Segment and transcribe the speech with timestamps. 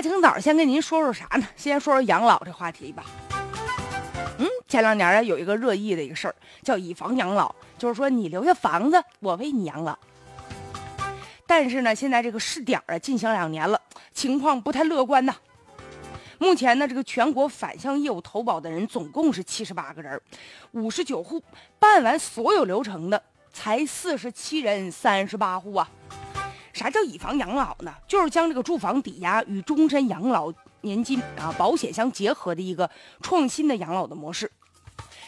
[0.00, 1.46] 大清早先跟您说说啥呢？
[1.56, 3.04] 先说说养老这话题吧。
[4.38, 9.94] 嗯，前两年啊有一个热议的一个事儿，叫以房养老，就是说你留下房子，我为你养老。
[11.46, 13.78] 但是呢，现在这个试点啊进行两年了，
[14.14, 15.36] 情况不太乐观呐。
[16.38, 20.18] 目前呢，这个全国反向业务投保的人总共是七十八个人，
[20.70, 21.42] 五十九户，
[21.78, 23.22] 办完所有流程的
[23.52, 25.86] 才四十七人，三十八户啊。
[26.80, 27.92] 啥叫以房养老呢？
[28.08, 30.50] 就是将这个住房抵押与终身养老
[30.80, 34.50] 年金啊保险相结合的一个创新的养老的模式。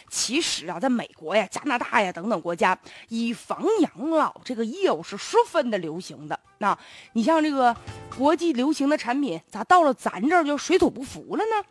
[0.09, 2.75] 其实啊，在美国呀、加拿大呀等等国家，
[3.09, 6.39] 以房养老这个业务是十分的流行的。
[6.57, 6.75] 那
[7.13, 7.75] 你像这个
[8.17, 11.67] 国际流行的产品，咋到了咱这儿就水土不服了呢？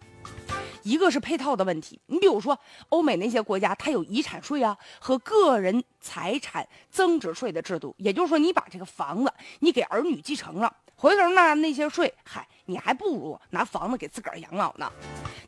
[0.82, 14.90] 一个是配套的问题，你比如说欧美那些国家，它有遗产税啊和个人财产增值税的制度，也就是说，你把这个房子你给儿女继承了，回头那那些税，嗨，你还不如拿房子给自个儿养老呢。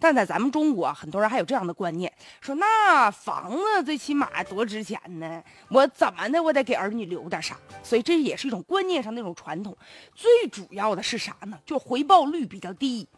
[0.01, 9.75] 但在咱们中国，很多人还有这样的观念，说那房子最起码多值钱呢，我怎么的我得给儿女留点啥，所以这也是一种观念上那种传统。
[10.15, 11.59] 最主要的是啥呢？
[11.65, 13.09] 就回报率比较低。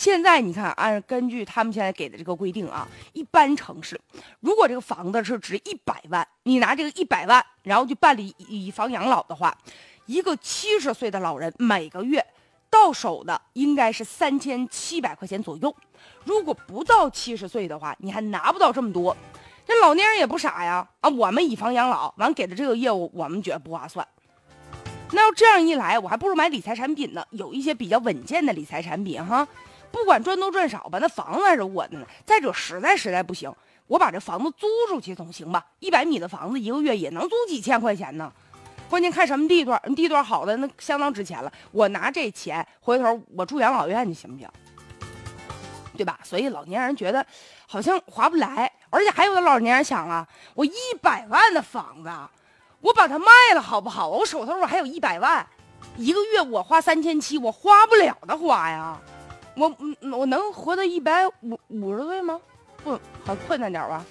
[0.00, 4.00] 现在你看，按根据他们现在给的这个规定啊，一般城市，
[4.40, 9.54] 如果这个房子是值一百万，你拿这个一百万，然后去办理以房养老的话，
[10.06, 12.24] 一个七十岁的老人每个月
[12.70, 15.76] 到手的应该是三千七百块钱左右。
[16.24, 19.14] 如果不到七十岁的话，你还拿不到这么多。
[19.66, 24.08] 这老年人也不傻呀，啊，我们以房养老完给的这个业务，我们觉得不划算。
[25.12, 29.46] 那要这样一来，我还不如买理财产品呢，有一些比较稳健的理财产品哈。
[29.90, 32.06] 不管赚多赚少吧，那房子还是我的呢。
[32.24, 33.52] 再者，实在实在不行，
[33.86, 35.64] 我把这房子租出去总行吧？
[35.80, 38.32] 一百米的房子，一个月也能租几千块钱呢。
[38.88, 41.52] 关键看什么地段，地段好的那相当值钱了。
[41.70, 44.48] 我拿这钱回头我住养老院去行不行？
[45.96, 46.18] 对吧？
[46.22, 47.24] 所以老年人觉得
[47.66, 52.10] 好像划不来，而且还有的老年人想啊，我一百万的房子，
[52.80, 54.08] 我把它卖了好不好？
[54.08, 55.46] 我手头我还有一百万，
[55.96, 58.98] 一个月我花三千七，我花不了的花呀。
[59.60, 62.40] 我嗯，我能活到一百五五十岁吗？
[62.82, 64.02] 不，很困难点吧。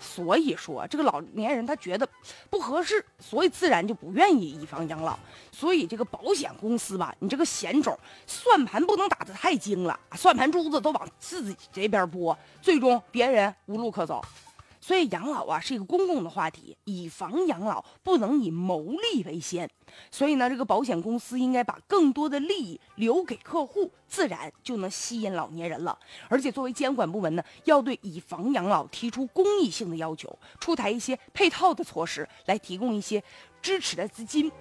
[0.00, 2.08] 所以说，这个老年人他觉得
[2.48, 5.18] 不合适，所以自然就不愿意以房养老。
[5.52, 7.94] 所以这个保险公司吧，你这个险种
[8.26, 14.24] 算盘不能打得太精了，算盘珠子都往自己这边拨，最终别人无路可走。
[14.86, 18.80] 所以养老啊是一个公共的话题，以房养老不能以牟
[19.12, 19.68] 利为先。
[20.12, 25.98] 所以呢，这个保险公司应该把更多的利益留给客户，自然就能吸引老年人了。
[26.28, 33.20] 而且作为监管部门呢，要对以房养老提出公益性的要求，出台一些配套的措施，来提供一些
[33.60, 34.52] 支持的资金。